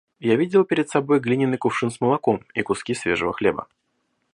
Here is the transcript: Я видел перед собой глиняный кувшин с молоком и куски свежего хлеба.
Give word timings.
Я 0.19 0.35
видел 0.35 0.63
перед 0.65 0.89
собой 0.89 1.19
глиняный 1.19 1.59
кувшин 1.59 1.91
с 1.91 2.01
молоком 2.01 2.43
и 2.55 2.63
куски 2.63 2.95
свежего 2.95 3.33
хлеба. 3.33 3.67